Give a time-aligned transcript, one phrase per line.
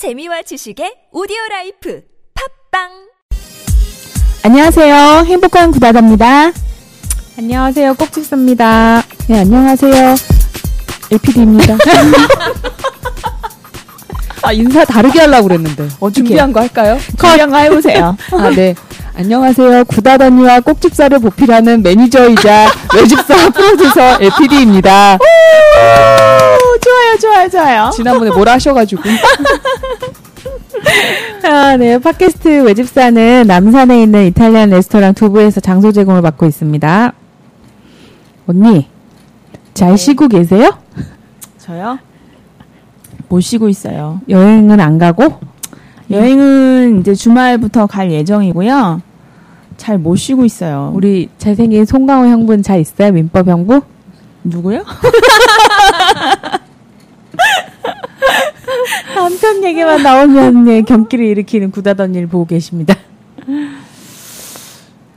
[0.00, 2.00] 재미와 지식의 오디오 라이프
[2.72, 2.88] 팟빵
[4.42, 5.24] 안녕하세요.
[5.26, 6.52] 행복한 구다다입니다.
[7.36, 7.92] 안녕하세요.
[7.96, 9.02] 꼭집사입니다.
[9.28, 10.14] 네, 안녕하세요.
[11.12, 11.76] LPD입니다.
[14.40, 15.88] 아, 인사 다르게 하려고 그랬는데.
[16.00, 16.22] 어떻게?
[16.22, 16.98] 준비한 거 할까요?
[17.18, 18.16] 준비한 거 해보세요.
[18.32, 18.74] 아, 네.
[19.16, 19.84] 안녕하세요.
[19.84, 25.18] 구다다니와 꼭집사를 보필하는 매니저이자 외집사 프로듀서 LPD입니다.
[27.14, 27.90] 오, 좋아요, 좋아요, 좋아요.
[27.92, 29.02] 지난번에 뭐라 하셔가지고.
[31.44, 31.98] 아, 네.
[31.98, 37.12] 팟캐스트 외집사는 남산에 있는 이탈리안 레스토랑 두부에서 장소 제공을 받고 있습니다.
[38.46, 38.88] 언니,
[39.74, 40.70] 잘 쉬고 계세요?
[41.58, 41.98] 저요?
[43.28, 44.20] 못 쉬고 있어요.
[44.28, 45.38] 여행은 안 가고?
[46.10, 49.02] 여행은 이제 주말부터 갈 예정이고요.
[49.76, 50.90] 잘 못 쉬고 있어요.
[50.94, 53.12] 우리 잘생긴 송강호 형분 잘 있어요?
[53.12, 53.80] 민법 형부?
[54.44, 54.84] 누구요?
[59.14, 62.94] 남편 얘기만 나오면 네, 경기를 일으키는 구다언니를 보고 계십니다.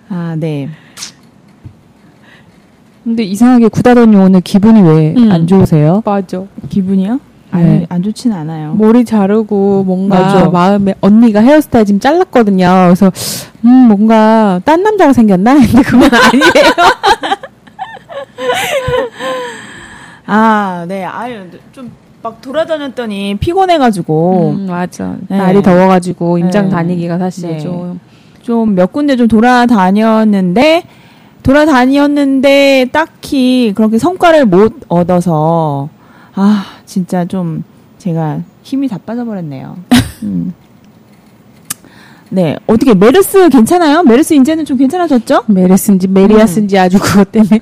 [0.09, 0.69] 아, 네.
[3.03, 5.47] 근데 이상하게 구다다니 오늘 기분이 왜안 음.
[5.47, 6.01] 좋으세요?
[6.05, 6.43] 맞아.
[6.69, 7.19] 기분이요?
[7.51, 7.85] 아니, 네.
[7.89, 8.73] 안 좋진 않아요.
[8.75, 10.49] 머리 자르고 뭔가 맞아.
[10.49, 12.65] 마음에 언니가 헤어스타일 지금 잘랐거든요.
[12.87, 13.11] 그래서
[13.65, 15.53] 음 뭔가 딴 남자가 생겼나?
[15.61, 16.73] 근데 그건 아니에요.
[20.25, 21.03] 아, 네.
[21.03, 21.91] 아유, 좀
[22.23, 24.55] 막 돌아다녔더니 피곤해가지고.
[24.57, 25.17] 음, 맞아.
[25.27, 25.37] 네.
[25.37, 26.71] 날이 더워가지고 임장 네.
[26.71, 27.59] 다니기가 사실 네.
[27.59, 30.83] 좀좀 몇 군데 좀 돌아다녔는데
[31.43, 35.89] 돌아다녔는데 딱히 그렇게 성과를 못 얻어서
[36.33, 37.65] 아 진짜 좀
[37.97, 39.75] 제가 힘이 다 빠져버렸네요.
[40.23, 40.53] 음.
[42.29, 44.01] 네 어떻게 메르스 괜찮아요?
[44.03, 45.43] 메르스 이제는 좀 괜찮아졌죠?
[45.47, 47.59] 메르스인지 메리아스인지 아주 그것 때문에.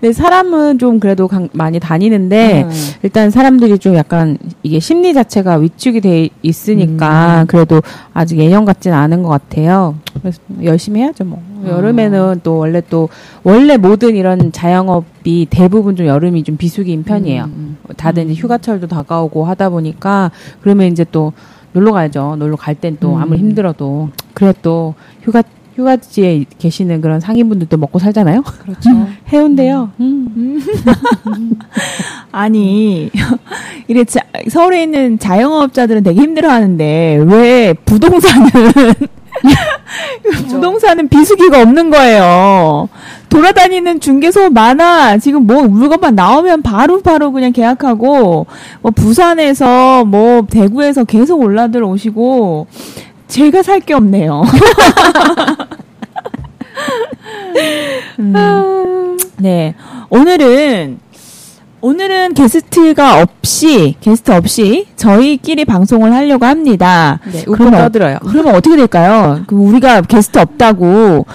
[0.00, 2.70] 근데 사람은 좀 그래도 강- 많이 다니는데 음.
[3.02, 7.46] 일단 사람들이 좀 약간 이게 심리 자체가 위축이 돼 있으니까 음.
[7.46, 7.80] 그래도
[8.12, 9.96] 아직 예년 같지는 않은 것 같아요.
[10.20, 11.42] 그래서 열심히 해야죠 뭐.
[11.66, 13.08] 여름에는 또 원래 또
[13.42, 17.44] 원래 모든 이런 자영업이 대부분 좀 여름이 좀 비수기인 편이에요.
[17.44, 17.76] 음.
[17.96, 20.30] 다들 이제 휴가철도 다가오고 하다 보니까
[20.62, 21.32] 그러면 이제 또
[21.72, 22.36] 놀러 가야죠.
[22.38, 23.22] 놀러 갈 땐또 음.
[23.22, 25.42] 아무리 힘들어도 그래 또 휴가
[25.80, 28.42] 휴가지에 계시는 그런 상인분들도 먹고 살잖아요.
[28.42, 28.90] 그렇죠.
[29.32, 29.90] 해운대요.
[30.00, 30.60] 음.
[32.32, 33.10] 아니
[33.88, 38.50] 이래 자, 서울에 있는 자영업자들은 되게 힘들어하는데 왜 부동산은
[40.48, 42.88] 부동산은 비수기가 없는 거예요.
[43.28, 45.18] 돌아다니는 중개소 많아.
[45.18, 48.46] 지금 뭐 물건만 나오면 바로 바로 그냥 계약하고
[48.82, 52.66] 뭐 부산에서 뭐 대구에서 계속 올라들 오시고
[53.28, 54.42] 제가 살 게 없네요.
[58.34, 59.74] 음, 네.
[60.08, 60.98] 오늘은
[61.82, 67.20] 오늘은 게스트가 없이 게스트 없이 저희끼리 방송을 하려고 합니다.
[67.32, 68.18] 네, 웃고 그러면 떠들어요.
[68.28, 69.42] 그러면 어떻게 될까요?
[69.46, 71.26] 그 우리가 게스트 없다고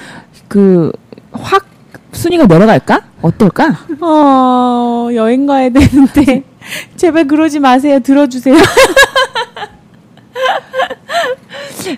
[0.47, 0.91] 그
[1.37, 1.65] 확
[2.13, 3.01] 순위가 내려갈까?
[3.21, 3.77] 어떨까?
[3.99, 6.43] 어, 여행 가야 되는데
[6.95, 7.99] 제발 그러지 마세요.
[7.99, 8.55] 들어주세요.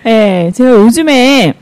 [0.06, 1.54] 예, 제가 요즘에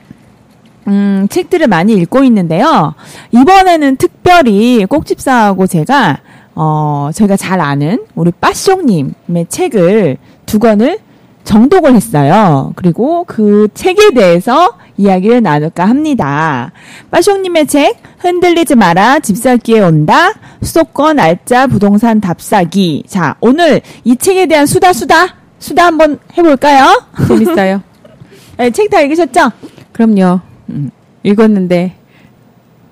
[0.89, 2.95] 음, 책들을 많이 읽고 있는데요.
[3.33, 6.19] 이번에는 특별히 꼭집사하고 제가
[6.55, 10.17] 어, 저희가 잘 아는 우리 빠숑님의 책을
[10.47, 10.99] 두 권을
[11.45, 12.73] 정독을 했어요.
[12.77, 16.73] 그리고 그 책에 대해서 이야기를 나눌까 합니다.
[17.11, 20.33] 빠숑님의 책 흔들리지 마라 집사기에 온다
[20.63, 23.05] 수도권 알짜 부동산 답사기.
[23.07, 27.03] 자 오늘 이 책에 대한 수다 수다 수다 한번 해볼까요?
[27.29, 27.83] 재밌어요.
[28.57, 29.51] 네, 책다 읽으셨죠?
[29.93, 30.41] 그럼요.
[30.71, 30.91] 음.
[31.23, 31.95] 읽었는데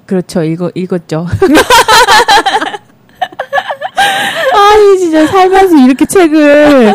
[0.06, 0.42] 그렇죠.
[0.42, 1.26] 읽어 읽었죠.
[4.54, 6.94] 아니 진짜 살면서 이렇게 책을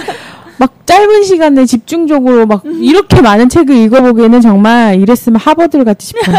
[0.58, 6.38] 막 짧은 시간에 집중적으로 막 이렇게 많은 책을 읽어보기에는 정말 이랬으면 하버드를 갔지 싶어요.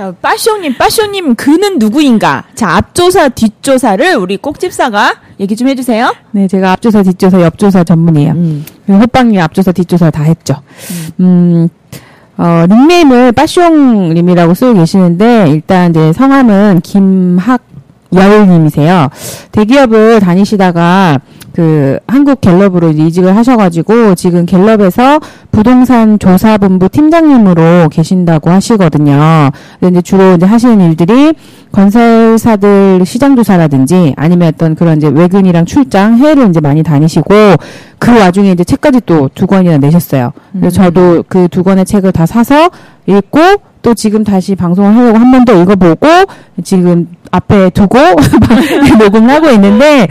[0.00, 2.44] 자, 빠쇼님, 빠쇼님, 그는 누구인가?
[2.54, 6.14] 자, 앞조사, 뒷조사를 우리 꼭집사가 얘기 좀 해주세요.
[6.30, 8.32] 네, 제가 앞조사, 뒷조사, 옆조사 전문이에요.
[8.32, 8.64] 음.
[8.86, 10.54] 그리고 호빵님 앞조사, 뒷조사 다 했죠.
[11.20, 11.68] 음,
[12.38, 16.80] 어, 닉네임을 빠숑님이라고 쓰고 계시는데, 일단 이제 성함은
[18.10, 19.08] 김학열님이세요.
[19.52, 21.20] 대기업을 다니시다가,
[21.54, 25.18] 그, 한국 갤럽으로 이직을 하셔가지고, 지금 갤럽에서
[25.50, 29.50] 부동산 조사본부 팀장님으로 계신다고 하시거든요.
[29.80, 31.34] 근데 이제 주로 이제 하시는 일들이
[31.72, 37.34] 건설사들 시장 조사라든지 아니면 어떤 그런 이제 외근이랑 출장, 해외를 이제 많이 다니시고,
[37.98, 40.32] 그 와중에 이제 책까지 또 두 권이나 내셨어요.
[40.52, 42.70] 그래서 저도 그 두 권의 책을 다 사서
[43.06, 43.40] 읽고
[43.82, 46.06] 또 지금 다시 방송을 하려고 한 번 더 읽어보고
[46.64, 47.98] 지금 앞에 두고
[48.98, 50.06] 녹음을 하고 있는데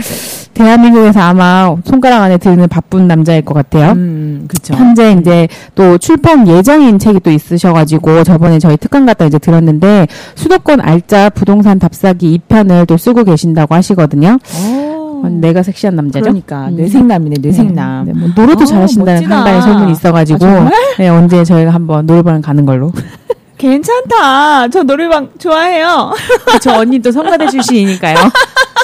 [0.60, 3.94] 대한민국에서 아마 손가락 안에 드는 바쁜 남자일 것 같아요.
[3.94, 4.74] 음, 그쵸.
[4.74, 10.82] 현재 이제 또 출판 예정인 책이 또 있으셔가지고 저번에 저희 특강 갔다 이제 들었는데 수도권
[10.82, 14.38] 알짜 부동산 답사기 2편을 또 쓰고 계신다고 하시거든요.
[14.68, 15.28] 오.
[15.30, 16.24] 내가 섹시한 남자죠.
[16.24, 16.76] 그러니까 음.
[16.76, 18.06] 뇌생남이네, 뇌생남.
[18.06, 19.38] 네, 뭐 노래도 어, 잘하신다는 멋지다.
[19.38, 20.72] 한간의 소문이 있어가지고 아?
[20.98, 22.92] 네, 언제 저희가 한번 노래방 가는 걸로.
[23.58, 24.70] 괜찮다.
[24.70, 26.14] 저 노래방 좋아해요.
[26.62, 28.16] 저 언니 또 성가대 출신이니까요.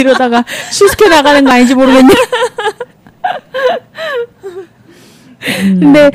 [0.00, 2.14] 이러다가 슈스케 나가는 거 아닌지 모르겠네.
[5.80, 6.10] 근데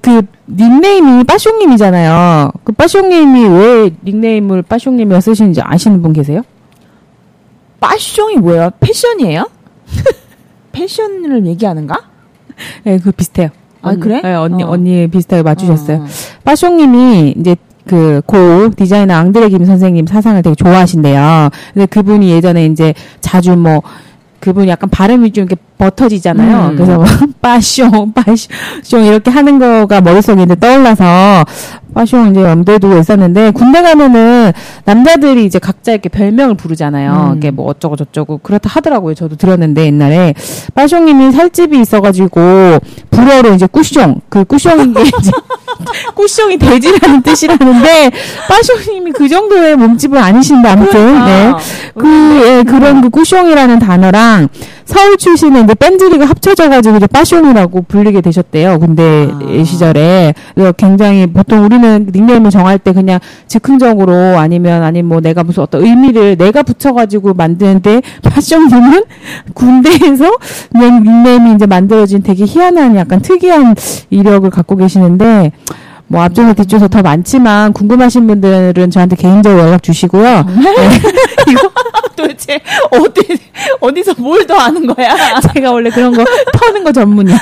[0.00, 2.52] 그 닉네임이 빠숑님이잖아요.
[2.64, 6.42] 그 빠숑님이 왜 닉네임을 빠숑님이라 쓰시는지 아시는 분 계세요?
[7.80, 8.70] 빠숑이 뭐예요?
[8.80, 9.48] 패션이에요?
[10.72, 12.00] 패션을 얘기하는가?
[12.84, 13.48] 네, 그 비슷해요.
[13.82, 14.20] 아, 언니, 그래?
[14.22, 14.68] 네, 언니 어.
[14.70, 15.98] 언니 비슷하게 맞추셨어요.
[15.98, 16.06] 어.
[16.44, 21.50] 빠숑님이 이제 그 고 디자이너 앙드레 김 선생님 사상을 되게 좋아하신대요.
[21.74, 23.82] 근데 그분이 예전에 이제 자주 뭐
[24.40, 26.70] 그분이 약간 발음이 좀 이렇게 버터지잖아요.
[26.70, 26.76] 음.
[26.76, 27.04] 그래서 뭐
[27.42, 31.44] 빠숑, 빠숑 이렇게 하는 거가 머릿속에 이제 떠올라서
[31.94, 34.52] 빠숑 이제 염두에 두고 있었는데 군대 가면은
[34.84, 37.32] 남자들이 이제 각자 이렇게 별명을 부르잖아요.
[37.32, 37.36] 음.
[37.36, 39.14] 이게 뭐 어쩌고 저쩌고 그렇다 하더라고요.
[39.14, 40.34] 저도 들었는데 옛날에
[40.74, 42.78] 빠숑님이 살집이 있어가지고
[43.10, 45.30] 불어로 이제 꾸숑 그 꾸숑인 게 이제
[46.14, 48.10] 꾸숑이 돼지라는 뜻이라는데
[48.48, 51.52] 빠숑님이 그 정도의 몸집은 아니신데 아무튼 네.
[51.54, 51.58] 그러니까.
[51.94, 54.48] 그, 예, 그런 그 꾸숑이라는 단어랑
[54.84, 58.78] 서울 출신의 이제 밴드리가 합쳐져가지고 이제 빠숑이라고 불리게 되셨대요.
[58.78, 59.64] 군대 아.
[59.64, 60.34] 시절에.
[60.54, 65.84] 그래서 굉장히 보통 우리는 닉네임을 정할 때 그냥 즉흥적으로 아니면 아니면 뭐 내가 무슨 어떤
[65.84, 69.06] 의미를 내가 붙여가지고 만드는데 빠숑님은
[69.54, 70.30] 군대에서
[70.72, 73.74] 그냥 닉네임이 이제 만들어진 되게 희한한 약간 특이한
[74.10, 75.52] 이력을 갖고 계시는데
[76.06, 80.22] 뭐 앞조서 뒤조서 더 많지만 궁금하신 분들은 저한테 개인적으로 연락 주시고요.
[80.44, 80.74] 네.
[81.50, 81.70] 이거
[82.14, 82.60] 도대체
[82.90, 83.38] 어디
[83.80, 85.14] 어디서 뭘 더 아는 거야?
[85.54, 86.22] 제가 원래 그런 거
[86.58, 87.38] 터는 거 전문이에요.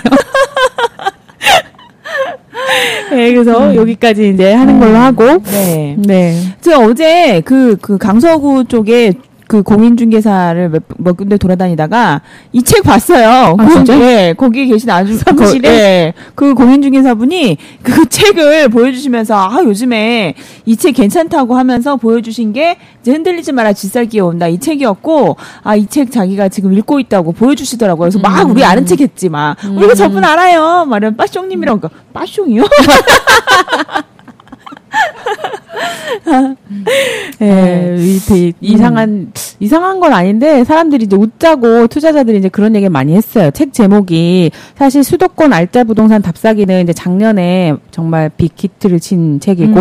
[3.10, 5.96] 네, 그래서 여기까지 이제 하는 걸로 하고, 네.
[5.98, 6.40] 네.
[6.60, 9.12] 제가 어제 그, 그 강서구 쪽에
[9.52, 12.22] 그 공인중개사를 몇, 몇 군데 돌아다니다가
[12.52, 13.54] 이 책 봤어요.
[13.58, 14.00] 아, 그?
[14.00, 15.60] 예, 거기 계신 아주 사무실에?
[15.60, 20.32] 거, 예, 그 공인중개사분이 그 책을 보여주시면서 아 요즘에
[20.64, 25.86] 이 책 괜찮다고 하면서 보여주신 게 이제 흔들리지 마라 질살기에 온다 이 책이었고 아 이
[25.86, 28.08] 책 자기가 지금 읽고 있다고 보여주시더라고요.
[28.08, 30.86] 그래서 막 우리 아는 책 했지 막 우리가 저분 알아요.
[30.86, 32.64] 말은 빠숑님이라고 빠숑이요?
[37.40, 43.14] 예, 이 되게 이상한, 이상한 건 아닌데, 사람들이 이제 웃자고 투자자들이 이제 그런 얘기 많이
[43.14, 43.50] 했어요.
[43.50, 49.80] 책 제목이, 사실 수도권 알짜 부동산 답사기는 이제 작년에 정말 빅히트를 친 책이고,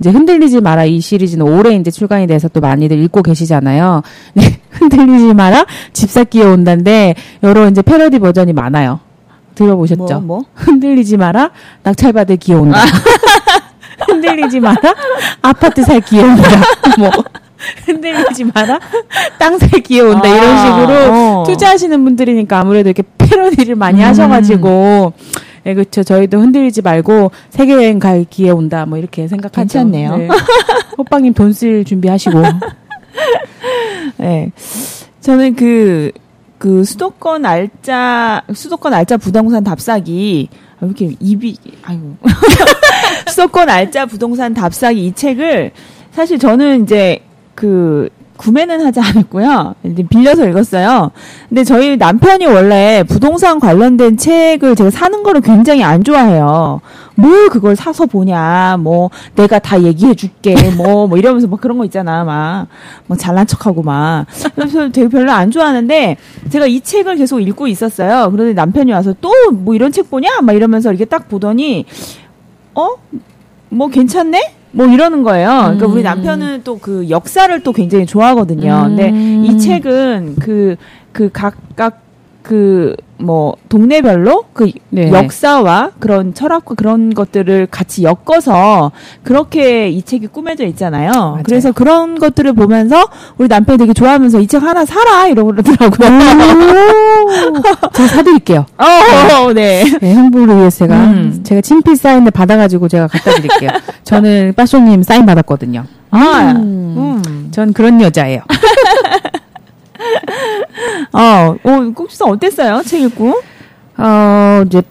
[0.00, 4.02] 이제 흔들리지 마라 이 시리즈는 올해 이제 출간이 돼서 또 많이들 읽고 계시잖아요.
[4.34, 9.00] 네, 흔들리지 마라 집사기에 온다인데, 여러 이제 패러디 버전이 많아요.
[9.54, 10.20] 들어보셨죠?
[10.20, 10.44] 뭐, 뭐?
[10.54, 11.50] 흔들리지 마라
[11.82, 12.78] 낙찰받을 기회 온다.
[14.06, 14.94] 흔들리지 마라
[15.42, 16.42] 아파트 살 기회 온다.
[16.98, 17.10] 뭐
[17.86, 18.78] 흔들리지 마라
[19.38, 21.44] 땅 살 기회 온다 이런 아, 식으로 어.
[21.46, 24.06] 투자하시는 분들이니까 아무래도 이렇게 패러디를 많이 음.
[24.06, 25.12] 하셔가지고
[25.66, 29.58] 예 그렇죠 저희도 흔들리지 말고 세계 여행 갈 기회 온다 뭐 이렇게 생각하죠.
[29.60, 30.16] 괜찮네요.
[30.16, 30.28] 네.
[30.98, 32.42] 호빵님 돈 쓸 준비하시고
[34.18, 34.50] 네.
[35.20, 36.10] 저는 그,
[36.58, 40.48] 그 수도권 알짜, 수도권 알짜 부동산 답사기,
[40.80, 42.16] 아, 왜 이렇게 입이, 아이고.
[43.30, 45.70] 수도권 알짜 부동산 답사기 이 책을
[46.10, 47.20] 사실 저는 이제
[47.54, 48.08] 그,
[48.38, 49.74] 구매는 하지 않았고요.
[50.08, 51.10] 빌려서 읽었어요.
[51.48, 56.80] 근데 저희 남편이 원래 부동산 관련된 책을 제가 사는 거를 굉장히 안 좋아해요.
[57.16, 61.84] 뭘 그걸 사서 보냐, 뭐, 내가 다 얘기해 줄게, 뭐, 뭐 이러면서 막 그런 거
[61.84, 62.68] 있잖아, 막.
[63.08, 64.26] 막 잘난 척하고 막.
[64.54, 66.16] 그래서 되게 별로 안 좋아하는데,
[66.48, 68.30] 제가 이 책을 계속 읽고 있었어요.
[68.30, 70.40] 그런데 남편이 와서 또 뭐 이런 책 보냐?
[70.42, 71.86] 막 이러면서 이렇게 딱 보더니,
[72.74, 72.90] 어?
[73.70, 74.54] 뭐 괜찮네?
[74.72, 75.48] 뭐 이러는 거예요.
[75.48, 78.84] 그러니까 우리 남편은 또 그 역사를 또 굉장히 좋아하거든요.
[78.88, 80.76] 근데 이 책은 그,
[81.12, 82.02] 그 각각
[82.42, 85.10] 그 뭐 동네별로 그 네.
[85.10, 88.92] 역사와 그런 철학과 그런 것들을 같이 엮어서
[89.24, 91.40] 그렇게 이 책이 꾸며져 있잖아요.
[91.44, 93.08] 그래서 그런 것들을 보면서
[93.38, 96.08] 우리 남편이 되게 좋아하면서 이 책 하나 사라 이러고 그러더라고요.
[97.92, 98.66] 제가 사드릴게요.
[98.78, 99.84] 어, 네.
[100.00, 101.40] 네, 형부를 위해서 제가 음.
[101.42, 103.70] 제가 친필 사인을 받아가지고 제가 갖다 드릴게요.
[104.04, 105.84] 저는 빠숑님 사인 받았거든요.
[106.10, 106.94] 아, 음.
[107.26, 107.48] 음.
[107.50, 108.40] 전 그런 여자예요.
[111.12, 112.82] 어, 어, 꼭지사 어땠어요?
[112.84, 113.40] 책 읽고?
[113.96, 114.82] 어, 이제,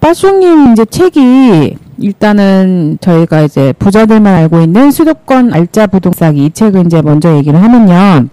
[0.00, 7.00] 빠숑님 이제 책이, 일단은 저희가 이제 부자들만 알고 있는 수도권 알짜 부동산이 이 책을 이제
[7.00, 8.28] 먼저 얘기를 하면요.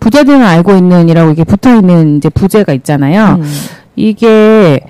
[0.00, 3.40] 부자들은 알고 있는이라고 이게 붙어 있는 이제 부제가 있잖아요.
[3.40, 3.44] 음.
[3.96, 4.80] 이게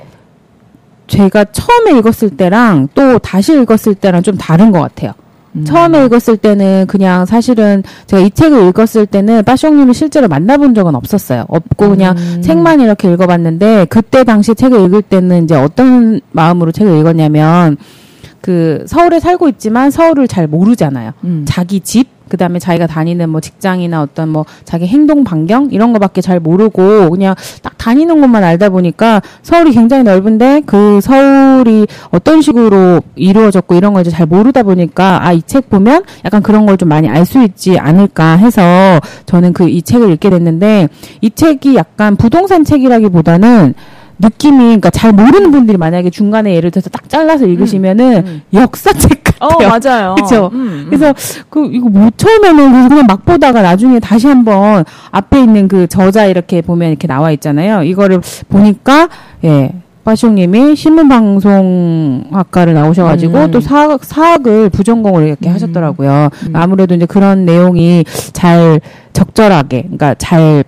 [1.06, 5.12] 제가 처음에 읽었을 때랑 또 다시 읽었을 때랑 좀 다른 것 같아요.
[5.56, 5.64] 음.
[5.64, 11.44] 처음에 읽었을 때는 그냥 사실은 제가 이 책을 읽었을 때는 빠숑님을 실제로 만나본 적은 없었어요.
[11.48, 12.42] 없고 그냥 음.
[12.42, 17.76] 책만 이렇게 읽어봤는데 그때 당시 책을 읽을 때는 이제 어떤 마음으로 책을 읽었냐면
[18.40, 21.12] 그 서울에 살고 있지만 서울을 잘 모르잖아요.
[21.24, 21.44] 음.
[21.48, 26.20] 자기 집, 그 다음에 자기가 다니는 뭐 직장이나 어떤 뭐 자기 행동 반경 이런 거밖에
[26.20, 33.00] 잘 모르고 그냥 딱 다니는 것만 알다 보니까 서울이 굉장히 넓은데 그 서울이 어떤 식으로
[33.14, 36.88] 이루어졌고 이런 걸 이제 잘 모르다 보니까 아 이 책 보면 약간 그런 걸 좀
[36.88, 40.88] 많이 알 수 있지 않을까 해서 저는 그 이 책을 읽게 됐는데
[41.20, 43.74] 이 책이 약간 부동산 책이라기보다는
[44.18, 48.42] 느낌이 그러니까 잘 모르는 분들이 만약에 중간에 예를 들어서 딱 잘라서 읽으시면은 음.
[48.54, 49.68] 역사책 어, 같아요.
[49.68, 50.14] 맞아요.
[50.20, 50.50] 그쵸?
[50.52, 50.86] 음, 음.
[50.88, 51.14] 그래서
[51.50, 56.26] 그 이거 뭐 처음에는 그래서 그냥 막 보다가 나중에 다시 한번 앞에 있는 그 저자
[56.26, 57.82] 이렇게 보면 이렇게 나와 있잖아요.
[57.82, 59.08] 이거를 보니까
[59.44, 59.72] 예.
[60.06, 63.50] 빠숑님이 신문방송학과를 나오셔가지고 음.
[63.50, 65.54] 또 사학, 사학을 부전공으로 이렇게 음.
[65.54, 66.28] 하셨더라고요.
[66.46, 66.54] 음.
[66.54, 68.80] 아무래도 이제 그런 내용이 잘
[69.12, 70.62] 적절하게, 그러니까 잘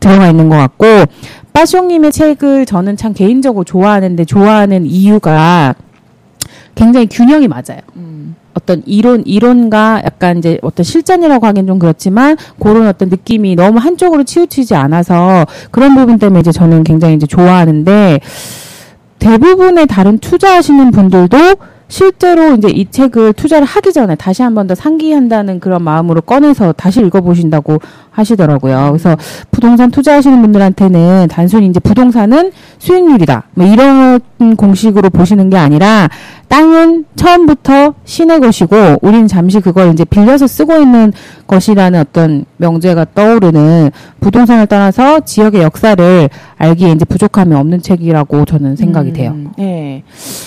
[0.00, 0.84] 들어가 있는 것 같고,
[1.56, 5.74] 빠숑님의 책을 저는 참 개인적으로 좋아하는데 좋아하는 이유가
[6.74, 7.80] 굉장히 균형이 맞아요.
[7.96, 8.36] 음.
[8.52, 14.24] 어떤 이론 이론과 약간 이제 어떤 실전이라고 하긴 좀 그렇지만 그런 어떤 느낌이 너무 한쪽으로
[14.24, 18.20] 치우치지 않아서 그런 부분 때문에 이제 저는 굉장히 이제 좋아하는데
[19.18, 21.56] 대부분의 다른 투자하시는 분들도
[21.88, 26.72] 실제로 이제 이 책을 투자를 하기 전에 다시 한 번 더 상기한다는 그런 마음으로 꺼내서
[26.72, 27.78] 다시 읽어보신다고
[28.10, 28.88] 하시더라고요.
[28.90, 29.14] 그래서
[29.50, 33.44] 부동산 투자하시는 분들한테는 단순히 이제 부동산은 수익률이다.
[33.54, 34.20] 뭐 이런
[34.56, 36.08] 공식으로 보시는 게 아니라
[36.48, 41.12] 땅은 처음부터 신의 것이고 우리는 잠시 그걸 이제 빌려서 쓰고 있는
[41.46, 43.90] 것이라는 어떤 명제가 떠오르는
[44.20, 49.32] 부동산을 떠나서 지역의 역사를 알기에 이제 부족함이 없는 책이라고 저는 생각이 돼요.
[49.32, 50.02] 음, 네.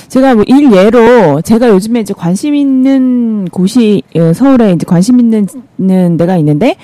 [0.07, 6.37] 제가 뭐 일예로 제가 요즘에 이제 관심 있는 곳이 어, 서울에 이제 관심 있는 데가
[6.37, 6.75] 있는데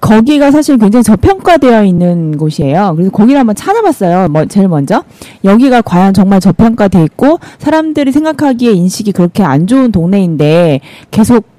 [0.00, 2.92] 거기가 사실 굉장히 저평가되어 있는 곳이에요.
[2.94, 4.28] 그래서 거기를 한번 찾아봤어요.
[4.28, 5.02] 뭐 제일 먼저
[5.42, 11.55] 여기가 과연 정말 저평가돼 있고 사람들이 생각하기에 인식이 그렇게 안 좋은 동네인데 계속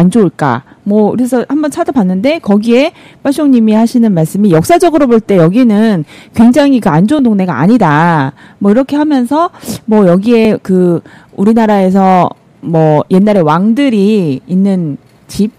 [0.00, 0.62] 안 좋을까?
[0.82, 2.92] 뭐 그래서 한번 찾아봤는데 거기에
[3.22, 6.04] 빠숑님이 하시는 말씀이 역사적으로 볼 때 여기는
[6.34, 8.32] 굉장히 그 안 좋은 동네가 아니다.
[8.58, 9.50] 뭐 이렇게 하면서
[9.84, 11.00] 뭐 여기에 그
[11.36, 12.30] 우리나라에서
[12.62, 14.96] 뭐 옛날에 왕들이 있는
[15.28, 15.52] 집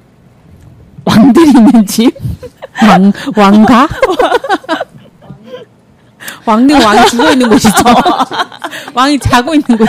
[1.06, 2.14] 왕들이 있는 집
[2.84, 3.88] 왕, 왕가?
[6.46, 7.76] 왕는 왕이 죽어 있는 곳이죠.
[8.94, 9.88] 왕이 자고 있는 곳.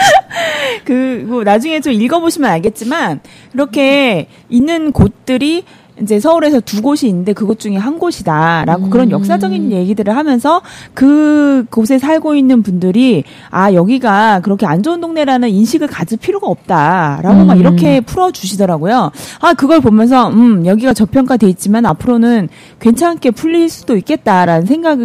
[0.85, 3.21] 그, 뭐 나중에 좀 읽어보시면 알겠지만,
[3.53, 5.63] 이렇게 있는 곳들이
[6.01, 10.61] 이제 서울에서 두 곳이 있는데 그곳 중에 한 곳이다라고 그런 역사적인 얘기들을 하면서
[10.93, 17.45] 그 곳에 살고 있는 분들이 아 여기가 그렇게 안 좋은 동네라는 인식을 가질 필요가 없다라고
[17.45, 17.59] 막 음.
[17.59, 19.11] 이렇게 풀어주시더라고요.
[19.39, 22.49] 아 그걸 보면서 음 여기가 저평가돼 있지만 앞으로는
[22.79, 24.97] 괜찮게 풀릴 수도 있겠다라는 생각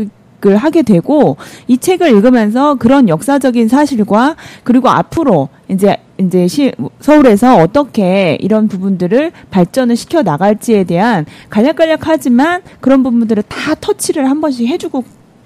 [0.44, 7.56] 을을 하게 되고 이 책을 읽으면서 그런 역사적인 사실과 그리고 앞으로 이제 이제 시, 서울에서
[7.56, 15.04] 어떻게 이런 부분들을 발전을 시켜 나갈지에 대한 간략간략하지만 그런 부분들을 다 터치를 한 번씩 해주고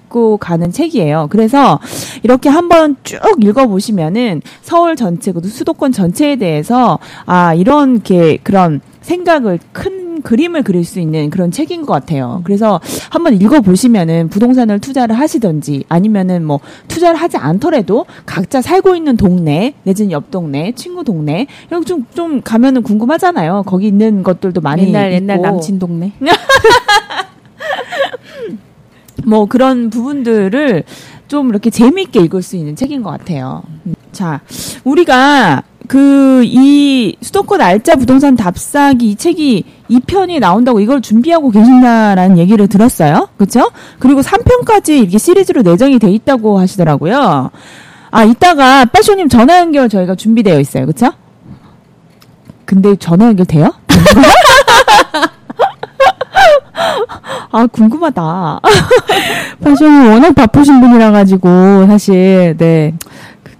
[0.09, 1.27] 고 가는 책이에요.
[1.31, 1.79] 그래서
[2.21, 9.57] 이렇게 한번 쭉 읽어보시면은 서울 전체, 그 수도권 전체에 대해서 아 이런 게 그런 생각을
[9.71, 12.41] 큰 그림을 그릴 수 있는 그런 책인 것 같아요.
[12.43, 12.79] 그래서
[13.09, 20.11] 한번 읽어보시면은 부동산을 투자를 하시던지 아니면은 뭐 투자를 하지 않더라도 각자 살고 있는 동네 내지는
[20.11, 23.63] 옆 동네, 친구 동네 이런 좀, 좀 가면은 궁금하잖아요.
[23.65, 25.47] 거기 있는 것들도 많이 옛날, 옛날 있고.
[25.47, 26.13] 남친 동네.
[29.25, 30.83] 뭐 그런 부분들을
[31.27, 33.63] 좀 이렇게 재미있게 읽을 수 있는 책인 것 같아요.
[33.85, 33.95] 음.
[34.11, 34.41] 자,
[34.83, 42.67] 우리가 그 이 수도권 알짜 부동산 답사기 이 책이 2편이 나온다고 이걸 준비하고 계신다라는 얘기를
[42.67, 43.29] 들었어요.
[43.37, 43.69] 그렇죠?
[43.99, 47.49] 그리고 3편까지 이게 시리즈로 내정이 돼 있다고 하시더라고요.
[48.11, 50.85] 아, 이따가 빠쇼님 전화 연결 저희가 준비되어 있어요.
[50.85, 51.11] 그렇죠?
[52.65, 53.69] 근데 전화 연결 돼요?
[57.51, 58.59] 아, 궁금하다.
[59.63, 62.93] 파션이 워낙 바쁘신 분이라 가지고 사실 네.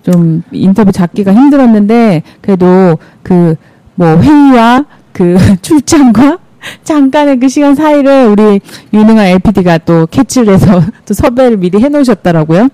[0.03, 3.55] 좀 인터뷰 잡기가 힘들었는데 그래도 그
[3.95, 6.39] 뭐 회의와 그 출장과
[6.83, 8.62] 잠깐의 그 시간 사이를 우리
[8.93, 12.69] 유능한 LPD가 또 캐치를 해서 또 섭외를 미리 해 놓으셨더라고요.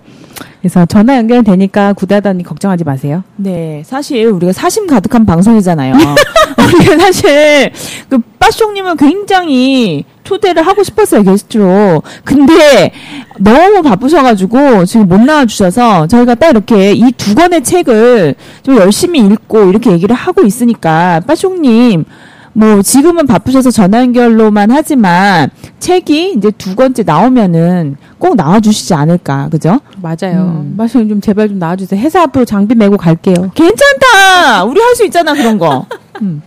[0.60, 3.24] 그래서 전화 연결되니까 구다다니 걱정하지 마세요.
[3.36, 5.94] 네, 사실 우리가 사심 가득한 방송이잖아요.
[6.76, 7.72] 우리가 사실
[8.08, 12.02] 그 빠숑님은 굉장히 초대를 하고 싶었어요, 게스트로.
[12.24, 12.92] 근데
[13.38, 19.64] 너무 바쁘셔가지고 지금 못 나와주셔서 저희가 딱 이렇게 이 두 권의 책을 좀 열심히 읽고
[19.70, 22.04] 이렇게 얘기를 하고 있으니까 빠숑님
[22.52, 29.48] 뭐 지금은 바쁘셔서 전화 연결로만 하지만 책이 이제 두 권째 나오면은 꼭 나와 주시지 않을까,
[29.50, 29.80] 그죠?
[30.00, 30.62] 맞아요.
[30.62, 30.74] 음.
[30.76, 32.00] 마시님 좀 제발 좀 나와 주세요.
[32.00, 33.50] 회사 앞으로 장비 메고 갈게요.
[33.54, 34.64] 괜찮다.
[34.64, 35.86] 우리 할 수 있잖아 그런 거.
[36.22, 36.42] 음.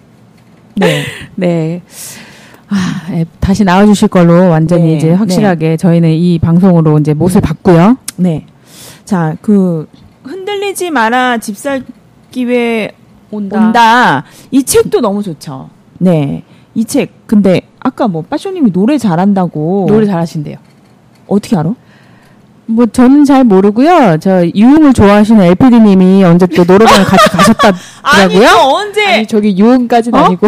[0.76, 1.04] 네.
[1.36, 1.82] 네.
[2.74, 7.98] 아, 예, 다시 나와주실 걸로 완전히 네, 이제 확실하게 저희는 이 방송으로 이제 못을 봤고요.
[8.18, 8.46] 네.
[9.06, 9.88] 자, 그
[10.24, 11.84] 흔들리지 마라 집살
[12.32, 12.92] 기회
[13.30, 14.24] 온다.
[14.52, 15.70] 이 책도 너무 좋죠.
[16.00, 16.44] 네.
[16.74, 17.28] 이 책.
[17.28, 20.58] 근데 아까 뭐 빠쇼님이 노래 잘한다고 노래 잘하신대요.
[21.28, 21.74] 어떻게 알아?
[22.66, 24.18] 뭐 저는 잘 모르고요.
[24.20, 28.48] 저 유흥을 좋아하시는 LPD님이 언제 또 노래방을 같이 가셨다더라고요.
[28.64, 29.06] 언제?
[29.06, 30.24] 아니 저기 유흥까지는 어?
[30.24, 30.48] 아니고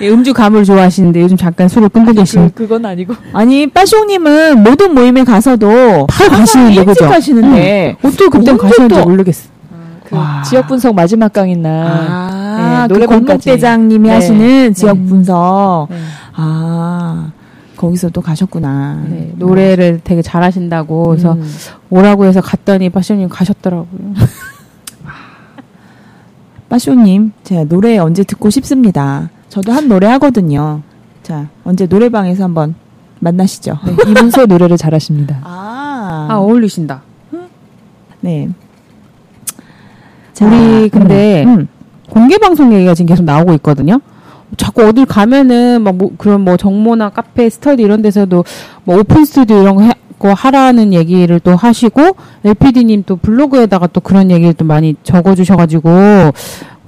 [0.00, 2.48] 예, 음주 감을 좋아하시는데 요즘 잠깐 술을 끊고 계신.
[2.54, 7.06] 그, 그건 아니고 아니 빠쇼님은 모든 모임에 가서도 바로 가시는데, 그죠?
[7.08, 9.50] 가시는데 어떻게 그땐 언제 가셨는지 또- 모르겠어.
[10.08, 10.42] 그 와.
[10.42, 13.48] 지역 분석 마지막 강인 날 아, 네, 그 노래방까지.
[13.50, 14.14] 권목대장님이 네.
[14.14, 15.06] 하시는 지역 네.
[15.06, 15.86] 분석.
[15.90, 15.96] 네.
[16.34, 17.30] 아,
[17.76, 19.04] 거기서 또 가셨구나.
[19.08, 21.48] 네, 노래를 되게 잘하신다고 그래서 음.
[21.90, 23.86] 오라고 해서 갔더니 파쇼님 가셨더라고요.
[26.68, 29.28] 빠쇼님, 제가 노래 언제 듣고 싶습니다.
[29.50, 30.80] 저도 한 노래 하거든요.
[31.22, 32.74] 자, 언제 노래방에서 한번
[33.18, 33.78] 만나시죠.
[33.84, 35.40] 네, 이문세 노래를 잘하십니다.
[35.42, 37.02] 아, 아 어울리신다.
[38.20, 38.48] 네.
[40.42, 41.68] 우리 근데 음,
[42.08, 44.00] 공개 방송 얘기가 지금 계속 나오고 있거든요.
[44.56, 48.44] 자꾸 어딜 가면은 막 뭐, 그런 뭐 정모나 카페, 스터디 이런 데서도
[48.84, 54.00] 뭐 오픈 스튜디오 이런 거, 해, 거 하라는 얘기를 또 하시고 LPD님 또 블로그에다가 또
[54.00, 55.90] 그런 얘기를 또 많이 적어주셔가지고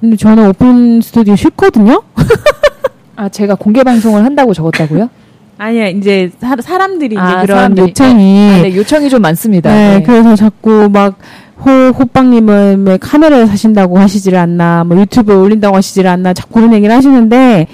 [0.03, 2.03] 근데 저는 오픈 스튜디오 싫거든요.
[3.15, 5.09] 아 제가 공개 방송을 한다고 적었다고요?
[5.57, 7.87] 아니야 이제 사, 사람들이 이제 아, 그런 사람들이.
[7.87, 9.73] 요청이 아, 네, 요청이 좀 많습니다.
[9.73, 10.03] 네, 네.
[10.03, 11.17] 그래서 자꾸 막
[11.65, 16.93] 호, 호빵님은 왜 카메라를 사신다고 하시질 않나, 뭐 유튜브에 올린다고 하시질 않나, 자꾸 그런 얘기를
[16.93, 17.67] 하시는데,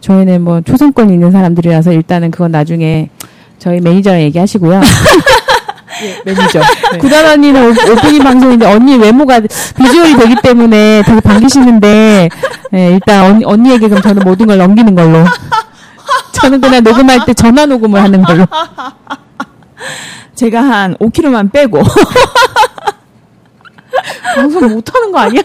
[0.00, 3.08] 저희는 뭐 초상권 있는 사람들이라서 일단은 그건 나중에
[3.58, 4.80] 저희 매니저랑 얘기하시고요.
[6.04, 6.60] 예, 매니저.
[6.92, 6.98] 네.
[6.98, 12.28] 구단 언니는 오- 오프닝 방송인데 언니 외모가 비주얼이 되기 때문에 되게 반기시는데,
[12.74, 15.24] 예, 일단 언니, 언니에게 그럼 저는 모든 걸 넘기는 걸로.
[16.32, 18.46] 저는 그냥 녹음할 때 전화 녹음을 하는 걸로.
[20.34, 21.82] 제가 한 5kg만 빼고.
[24.34, 25.42] 방송 못하는 거 아니야?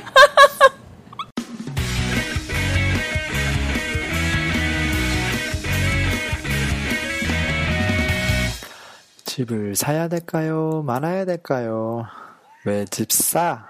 [9.39, 10.83] 집을 사야 될까요?
[10.85, 12.05] 말아야 될까요?
[12.65, 13.68] 왜 집 사?